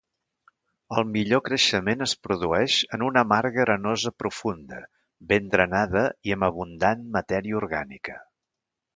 [0.99, 4.79] El millor creixement es produeix en una marga arenosa profunda,
[5.33, 8.17] ben drenada i amb abundant matèria orgànica.